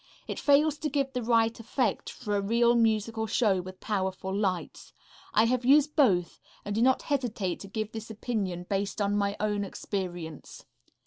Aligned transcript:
It 0.27 0.39
fails 0.39 0.79
to 0.79 0.89
give 0.89 1.13
the 1.13 1.21
right 1.21 1.59
effect 1.59 2.09
for 2.09 2.35
a 2.35 2.41
real 2.41 2.73
musical 2.73 3.27
show 3.27 3.61
with 3.61 3.79
powerful 3.79 4.35
lights. 4.35 4.93
I 5.31 5.43
have 5.43 5.63
used 5.63 5.95
both 5.95 6.39
and 6.65 6.73
do 6.73 6.81
not 6.81 7.03
hesitate 7.03 7.59
to 7.59 7.67
give 7.67 7.91
this 7.91 8.09
opinion 8.09 8.65
based 8.67 8.99
on 8.99 9.15
my 9.15 9.37
own 9.39 9.63
experience. 9.63 10.65